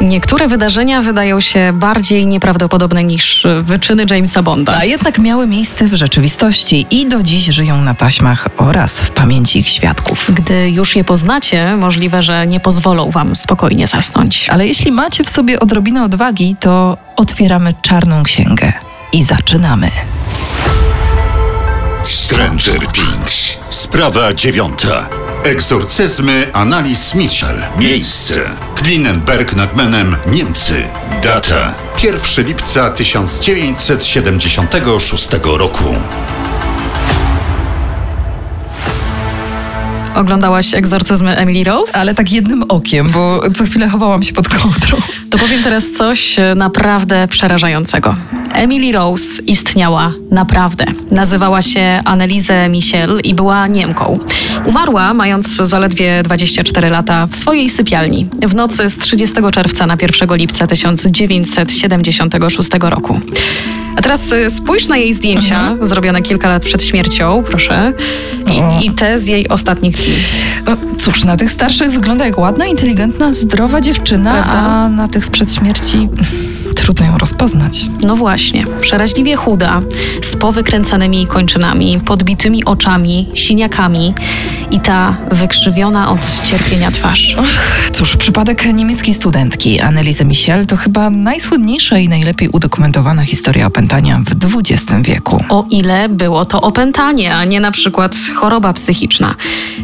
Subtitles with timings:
[0.00, 4.76] Niektóre wydarzenia wydają się bardziej nieprawdopodobne niż wyczyny Jamesa Bonda.
[4.76, 9.58] A jednak miały miejsce w rzeczywistości i do dziś żyją na taśmach oraz w pamięci
[9.58, 10.30] ich świadków.
[10.34, 14.48] Gdy już je poznacie, możliwe, że nie pozwolą wam spokojnie zasnąć.
[14.48, 18.72] Ale jeśli macie w sobie odrobinę odwagi, to otwieramy czarną księgę
[19.12, 19.90] i zaczynamy.
[22.02, 23.57] Stranger Things.
[23.70, 25.08] Sprawa dziewiąta.
[25.44, 27.62] Egzorcyzmy Annalise Michel.
[27.78, 28.40] Miejsce.
[28.74, 30.88] Klinenberg nad Menem, Niemcy.
[31.22, 31.74] Data.
[32.02, 35.84] 1 lipca 1976 roku.
[40.18, 41.98] Oglądałaś egzorcyzmy Emily Rose?
[41.98, 44.96] Ale tak jednym okiem, bo co chwilę chowałam się pod kołdrą.
[45.30, 48.16] To powiem teraz coś e, naprawdę przerażającego.
[48.52, 50.84] Emily Rose istniała naprawdę.
[51.10, 54.18] Nazywała się Annelise Michel i była Niemką.
[54.64, 60.36] Umarła mając zaledwie 24 lata w swojej sypialni w nocy z 30 czerwca na 1
[60.36, 63.20] lipca 1976 roku.
[63.98, 65.86] A teraz y, spójrz na jej zdjęcia, mhm.
[65.86, 67.92] zrobione kilka lat przed śmiercią, proszę,
[68.46, 69.96] i, i te z jej ostatnich.
[70.98, 74.52] Cóż, na tych starszych wygląda jak ładna, inteligentna, zdrowa dziewczyna, Prawda?
[74.52, 76.08] a na tych sprzed śmierci
[76.88, 77.86] trudno ją rozpoznać.
[78.00, 79.80] No właśnie, przeraźliwie chuda,
[80.22, 84.14] z powykręcanymi kończynami, podbitymi oczami, siniakami
[84.70, 87.36] i ta wykrzywiona od cierpienia twarz.
[87.38, 94.20] Ach, cóż, przypadek niemieckiej studentki Annelise Michel to chyba najsłynniejsza i najlepiej udokumentowana historia opętania
[94.26, 95.44] w XX wieku.
[95.48, 99.34] O ile było to opętanie, a nie na przykład choroba psychiczna.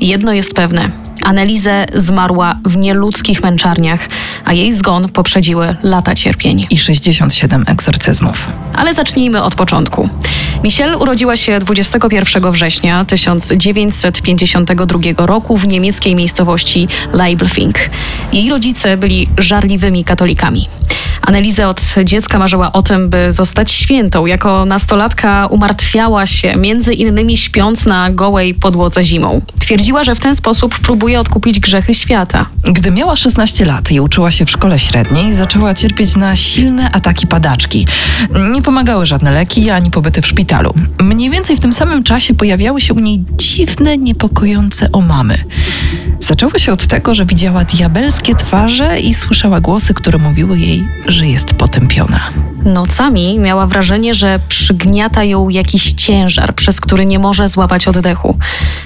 [0.00, 0.90] Jedno jest pewne,
[1.24, 4.08] Anelizę zmarła w nieludzkich męczarniach,
[4.44, 6.66] a jej zgon poprzedziły lata cierpień.
[6.70, 8.52] I 67 egzorcyzmów.
[8.74, 10.08] Ale zacznijmy od początku.
[10.64, 17.78] Michelle urodziła się 21 września 1952 roku w niemieckiej miejscowości Leibelfing.
[18.32, 20.68] Jej rodzice byli żarliwymi katolikami.
[21.28, 24.26] Annelise od dziecka marzyła o tym, by zostać świętą.
[24.26, 29.40] Jako nastolatka umartwiała się, między innymi śpiąc na gołej podłodze zimą.
[29.58, 32.46] Twierdziła, że w ten sposób próbuje odkupić grzechy świata.
[32.64, 37.26] Gdy miała 16 lat i uczyła się w szkole średniej, zaczęła cierpieć na silne ataki
[37.26, 37.86] padaczki.
[38.52, 40.74] Nie pomagały żadne leki ani pobyty w szpitalu.
[41.00, 45.38] Mniej więcej w tym samym czasie pojawiały się u niej dziwne, niepokojące omamy.
[46.38, 51.26] Zaczęło się od tego, że widziała diabelskie twarze i słyszała głosy, które mówiły jej, że
[51.26, 52.20] jest potępiona.
[52.64, 58.38] Nocami miała wrażenie, że przygniata ją jakiś ciężar, przez który nie może złapać oddechu.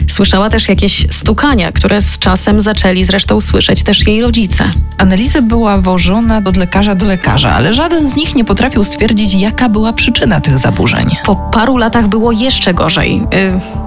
[0.09, 4.65] Słyszała też jakieś stukania, które z czasem zaczęli zresztą słyszeć też jej rodzice.
[4.99, 9.69] Analiza była wożona od lekarza do lekarza, ale żaden z nich nie potrafił stwierdzić, jaka
[9.69, 11.07] była przyczyna tych zaburzeń.
[11.25, 13.23] Po paru latach było jeszcze gorzej.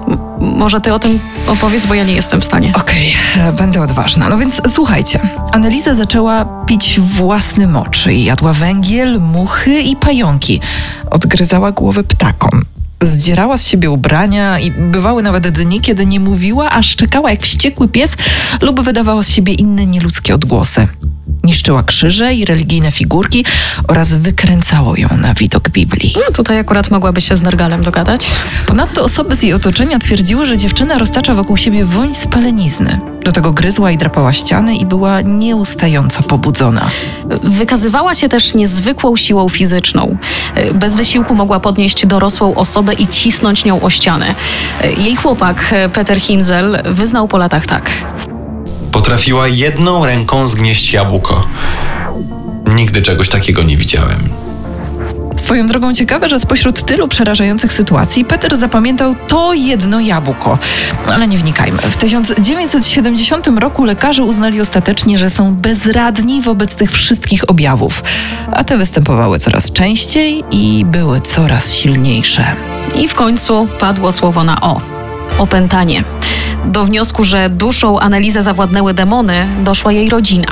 [0.08, 2.72] Yy, może ty o tym opowiedz, bo ja nie jestem w stanie.
[2.76, 4.30] Okej, okay, będę odważna.
[4.30, 5.20] No więc słuchajcie.
[5.52, 10.62] Analiza zaczęła pić własny mocz i jadła węgiel, muchy i pająki.
[11.12, 12.66] Odgryzała głowy ptakom.
[13.02, 17.88] Zdzierała z siebie ubrania i bywały nawet dni, kiedy nie mówiła, a szczekała jak wściekły
[17.88, 18.18] pies
[18.62, 20.88] lub wydawała z siebie inne nieludzkie odgłosy.
[21.46, 23.46] Niszczyła krzyże i religijne figurki
[23.88, 26.16] oraz wykręcało ją na widok Biblii.
[26.16, 28.28] No tutaj akurat mogłaby się z Nergalem dogadać.
[28.66, 33.00] Ponadto osoby z jej otoczenia twierdziły, że dziewczyna roztacza wokół siebie woń spalenizny.
[33.24, 36.90] Do tego gryzła i drapała ściany i była nieustająco pobudzona.
[37.44, 40.18] Wykazywała się też niezwykłą siłą fizyczną.
[40.74, 44.36] Bez wysiłku mogła podnieść dorosłą osobę i cisnąć nią o ścianę.
[44.98, 47.90] Jej chłopak, Peter Himzel, wyznał po latach tak.
[48.96, 51.48] Potrafiła jedną ręką zgnieść jabłko.
[52.68, 54.20] Nigdy czegoś takiego nie widziałem.
[55.38, 60.58] Swoją drogą ciekawe, że spośród tylu przerażających sytuacji Peter zapamiętał to jedno jabłko.
[61.14, 61.78] Ale nie wnikajmy.
[61.78, 68.04] W 1970 roku lekarze uznali ostatecznie, że są bezradni wobec tych wszystkich objawów,
[68.52, 72.46] a te występowały coraz częściej i były coraz silniejsze.
[72.96, 75.05] I w końcu padło słowo na o.
[75.38, 76.04] Opętanie.
[76.66, 80.48] Do wniosku, że duszą Analizę zawładnęły demony, doszła jej rodzina.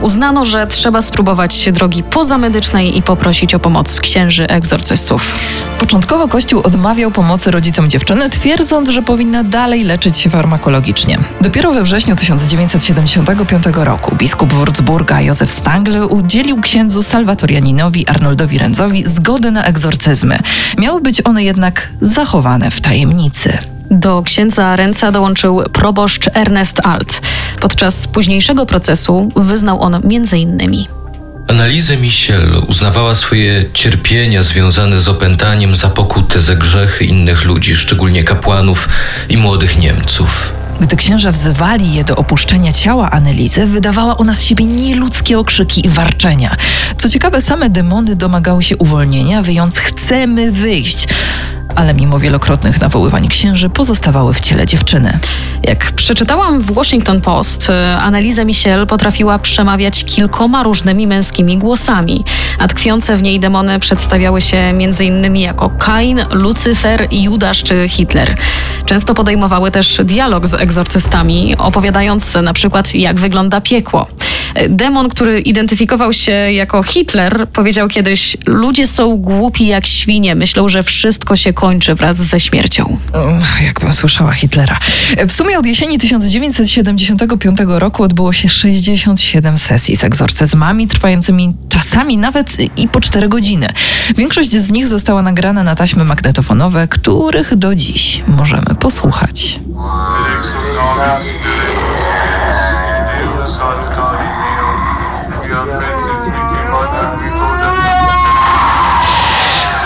[0.00, 5.38] Uznano, że trzeba spróbować drogi pozamedycznej i poprosić o pomoc księży egzorcystów.
[5.78, 11.18] Początkowo Kościół odmawiał pomocy rodzicom dziewczyny, twierdząc, że powinna dalej leczyć się farmakologicznie.
[11.40, 19.50] Dopiero we wrześniu 1975 roku biskup Würzburga Józef Stangle udzielił księdzu Salwatorianinowi Arnoldowi Rędzowi zgody
[19.50, 20.38] na egzorcyzmy.
[20.78, 23.71] Miały być one jednak zachowane w tajemnicy.
[23.92, 27.20] Do księdza Ręca dołączył proboszcz Ernest Alt.
[27.60, 30.84] Podczas późniejszego procesu wyznał on m.in.
[31.48, 38.24] Analizę Michel uznawała swoje cierpienia związane z opętaniem za pokutę za grzechy innych ludzi, szczególnie
[38.24, 38.88] kapłanów
[39.28, 40.52] i młodych Niemców.
[40.80, 45.88] Gdy księża wzywali je do opuszczenia ciała Anelizy, wydawała ona z siebie nieludzkie okrzyki i
[45.88, 46.56] warczenia.
[46.96, 51.08] Co ciekawe, same demony domagały się uwolnienia, wyjąc chcemy wyjść
[51.74, 55.18] ale mimo wielokrotnych nawoływań księży pozostawały w ciele dziewczyny.
[55.62, 62.24] Jak przeczytałam w Washington Post, e, Analiza Michel potrafiła przemawiać kilkoma różnymi męskimi głosami,
[62.58, 65.36] a tkwiące w niej demony przedstawiały się m.in.
[65.36, 68.36] jako Kain, Lucyfer, Judasz czy Hitler.
[68.84, 74.06] Często podejmowały też dialog z egzorcystami, opowiadając na przykład jak wygląda piekło.
[74.68, 80.82] Demon, który identyfikował się jako Hitler, powiedział kiedyś: Ludzie są głupi jak świnie, myślą, że
[80.82, 82.98] wszystko się kończy wraz ze śmiercią.
[83.64, 84.78] jakbym słyszała Hitlera.
[85.28, 92.56] W sumie od jesieni 1975 roku odbyło się 67 sesji z egzorcyzmami, trwającymi czasami nawet
[92.78, 93.68] i po 4 godziny.
[94.16, 99.60] Większość z nich została nagrana na taśmy magnetofonowe, których do dziś możemy posłuchać.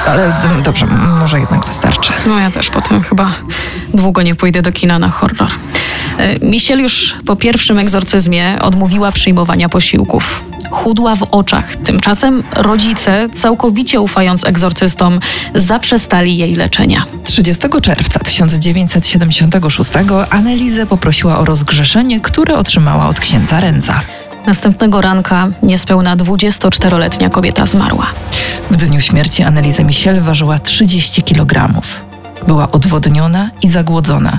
[0.07, 0.33] Ale
[0.65, 0.87] dobrze,
[1.21, 2.13] może jednak wystarczy.
[2.27, 3.31] No ja też potem chyba
[3.95, 5.51] długo nie pójdę do kina na horror.
[6.19, 10.43] E, Michelle już po pierwszym egzorcyzmie odmówiła przyjmowania posiłków.
[10.71, 11.77] Chudła w oczach.
[11.77, 15.21] Tymczasem rodzice, całkowicie ufając egzorcystom,
[15.55, 17.05] zaprzestali jej leczenia.
[17.25, 19.91] 30 czerwca 1976
[20.31, 24.01] Annelizę poprosiła o rozgrzeszenie, które otrzymała od księdza Renza.
[24.47, 28.07] Następnego ranka niespełna 24-letnia kobieta zmarła.
[28.71, 31.83] W dniu śmierci Anneliza Michel ważyła 30 kg.
[32.47, 34.39] Była odwodniona i zagłodzona.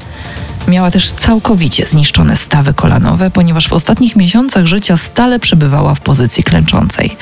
[0.67, 6.43] Miała też całkowicie zniszczone stawy kolanowe, ponieważ w ostatnich miesiącach życia stale przebywała w pozycji
[6.43, 7.17] klęczącej.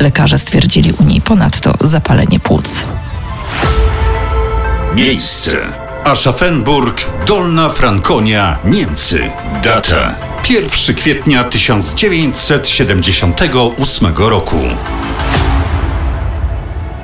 [0.00, 2.86] Lekarze stwierdzili u niej ponadto zapalenie płuc.
[4.94, 5.56] Miejsce.
[6.04, 9.30] Aschaffenburg, Dolna Frankonia, Niemcy.
[9.62, 14.56] Data 1 kwietnia 1978 roku.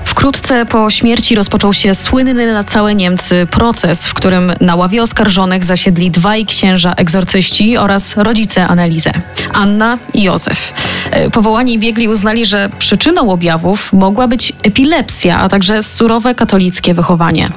[0.04, 5.64] Wkrótce po śmierci rozpoczął się słynny na całe Niemcy proces, w którym na ławie oskarżonych
[5.64, 9.12] zasiedli dwaj księża egzorcyści oraz rodzice Analizę,
[9.52, 10.72] Anna i Józef.
[11.10, 17.50] E, powołani biegli uznali, że przyczyną objawów mogła być epilepsja, a także surowe katolickie wychowanie.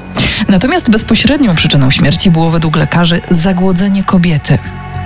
[0.47, 4.57] Natomiast bezpośrednią przyczyną śmierci było według lekarzy zagłodzenie kobiety.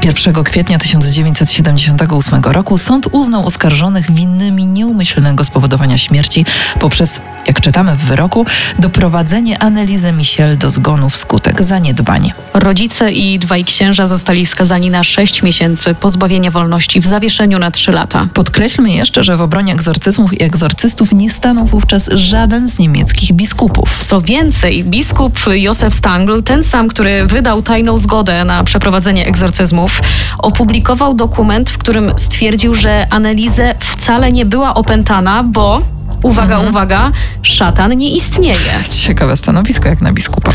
[0.04, 6.46] 1 kwietnia 1978 roku sąd uznał oskarżonych winnymi nieumyślnego spowodowania śmierci
[6.80, 8.46] poprzez, jak czytamy w wyroku,
[8.80, 12.34] doprowadzenie Annelise Michel do zgonu wskutek zaniedbań.
[12.54, 17.92] Rodzice i dwaj księża zostali skazani na 6 miesięcy pozbawienia wolności w zawieszeniu na 3
[17.92, 18.28] lata.
[18.34, 24.04] Podkreślmy jeszcze, że w obronie egzorcyzmów i egzorcystów nie stanął wówczas żaden z niemieckich biskupów.
[24.04, 29.89] Co więcej, biskup Józef Stangl, ten sam, który wydał tajną zgodę na przeprowadzenie egzorcyzmów,
[30.38, 35.82] opublikował dokument, w którym stwierdził, że Annelise wcale nie była opętana, bo
[36.24, 36.70] uwaga, mhm.
[36.70, 37.12] uwaga,
[37.42, 38.56] szatan nie istnieje.
[39.06, 40.52] Ciekawe stanowisko jak na biskupa.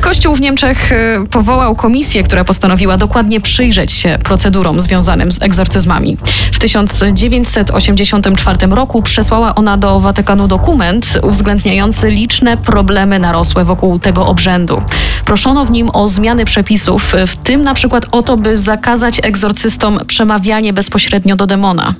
[0.00, 6.16] Kościół w Niemczech y, powołał komisję, która postanowiła dokładnie przyjrzeć się procedurom związanym z egzorcyzmami.
[6.52, 14.82] W 1984 roku przesłała ona do Watykanu dokument uwzględniający liczne problemy narosłe wokół tego obrzędu.
[15.24, 20.00] Proszono w nim o zmiany przepisów, w tym na przykład o to, by zakazać egzorcystom
[20.06, 21.94] przemawianie bezpośrednio do demona.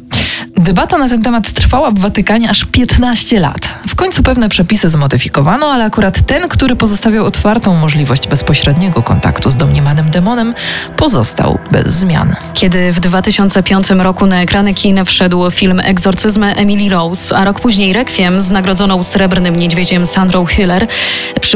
[0.67, 3.69] Debata na ten temat trwała w Watykanie aż 15 lat.
[3.89, 9.57] W końcu pewne przepisy zmodyfikowano, ale akurat ten, który pozostawiał otwartą możliwość bezpośredniego kontaktu z
[9.57, 10.55] domniemanym demonem,
[10.97, 12.37] pozostał bez zmian.
[12.55, 17.93] Kiedy w 2005 roku na ekrany kin wszedł film Egzorcyzmy Emily Rose, a rok później
[17.93, 20.87] Requiem z nagrodzoną srebrnym niedźwiedziem Sandrą Hiller,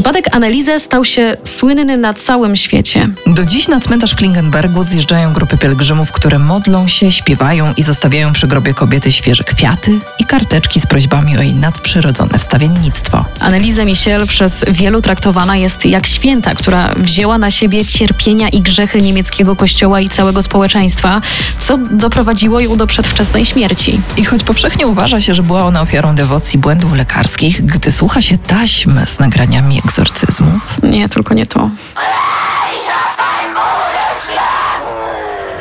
[0.00, 3.08] przypadek Annelise stał się słynny na całym świecie.
[3.26, 8.32] Do dziś na cmentarz w Klingenbergu zjeżdżają grupy pielgrzymów, które modlą się, śpiewają i zostawiają
[8.32, 13.24] przy grobie kobiety świeże kwiaty i karteczki z prośbami o jej nadprzyrodzone wstawiennictwo.
[13.40, 19.02] Annelise Michel przez wielu traktowana jest jak święta, która wzięła na siebie cierpienia i grzechy
[19.02, 21.20] niemieckiego kościoła i całego społeczeństwa,
[21.58, 24.00] co doprowadziło ją do przedwczesnej śmierci.
[24.16, 28.38] I choć powszechnie uważa się, że była ona ofiarą dewocji błędów lekarskich, gdy słucha się
[28.38, 30.62] taśmy z nagraniami egzorcyzmów.
[30.82, 31.70] Nie, tylko nie to.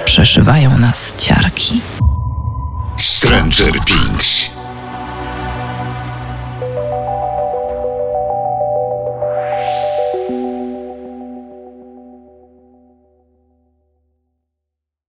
[0.05, 1.81] Przeszywają nas ciarki.
[2.99, 4.18] Stranger Things.